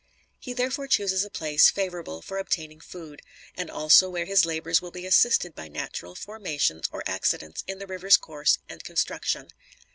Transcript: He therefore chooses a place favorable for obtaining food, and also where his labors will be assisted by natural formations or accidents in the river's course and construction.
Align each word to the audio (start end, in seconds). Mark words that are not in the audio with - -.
He 0.39 0.53
therefore 0.53 0.87
chooses 0.87 1.23
a 1.23 1.29
place 1.29 1.69
favorable 1.69 2.23
for 2.23 2.39
obtaining 2.39 2.79
food, 2.79 3.21
and 3.55 3.69
also 3.69 4.09
where 4.09 4.25
his 4.25 4.45
labors 4.45 4.81
will 4.81 4.89
be 4.89 5.05
assisted 5.05 5.53
by 5.53 5.67
natural 5.67 6.15
formations 6.15 6.89
or 6.91 7.03
accidents 7.05 7.63
in 7.67 7.77
the 7.77 7.85
river's 7.85 8.17
course 8.17 8.57
and 8.67 8.83
construction. 8.83 9.49